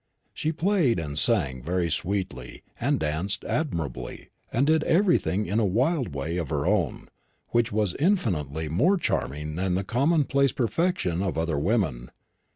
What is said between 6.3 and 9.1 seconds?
of her own, which was infinitely more